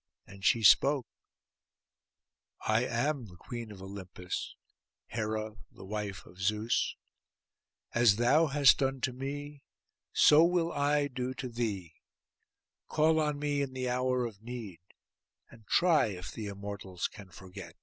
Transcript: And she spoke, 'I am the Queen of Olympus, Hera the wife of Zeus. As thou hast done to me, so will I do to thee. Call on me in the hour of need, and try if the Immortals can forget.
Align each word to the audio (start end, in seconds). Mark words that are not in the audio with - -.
And 0.25 0.43
she 0.43 0.63
spoke, 0.63 1.05
'I 2.65 2.85
am 2.85 3.25
the 3.27 3.35
Queen 3.35 3.71
of 3.71 3.83
Olympus, 3.83 4.55
Hera 5.05 5.57
the 5.71 5.85
wife 5.85 6.25
of 6.25 6.41
Zeus. 6.41 6.95
As 7.93 8.15
thou 8.15 8.47
hast 8.47 8.79
done 8.79 8.99
to 9.01 9.13
me, 9.13 9.61
so 10.11 10.43
will 10.43 10.71
I 10.71 11.07
do 11.07 11.35
to 11.35 11.47
thee. 11.47 11.93
Call 12.87 13.19
on 13.19 13.37
me 13.37 13.61
in 13.61 13.73
the 13.73 13.91
hour 13.91 14.25
of 14.25 14.41
need, 14.41 14.79
and 15.51 15.67
try 15.67 16.07
if 16.07 16.31
the 16.31 16.47
Immortals 16.47 17.07
can 17.07 17.29
forget. 17.29 17.75